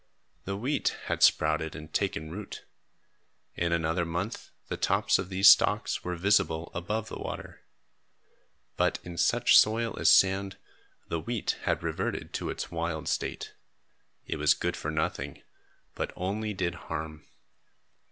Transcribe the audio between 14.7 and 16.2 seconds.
for nothing, but